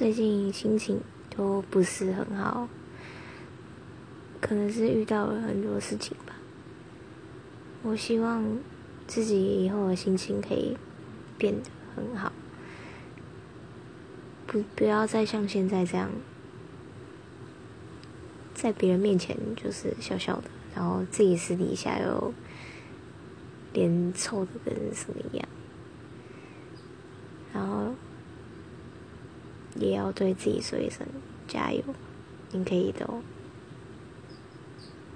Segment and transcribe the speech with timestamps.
[0.00, 0.98] 最近心情
[1.36, 2.66] 都不是很好，
[4.40, 6.34] 可能是遇到了很多事情吧。
[7.82, 8.42] 我希望
[9.06, 10.74] 自己以后的心情可以
[11.36, 12.32] 变得很好，
[14.46, 16.10] 不不要再像现在这样，
[18.54, 20.44] 在别人面前就是笑笑的，
[20.74, 22.32] 然后自己私底下又
[23.74, 25.46] 脸臭的跟什么一样，
[27.52, 27.79] 然后
[29.80, 31.04] 也要对自己说一声
[31.48, 31.82] 加油，
[32.52, 33.22] 你可以的哦。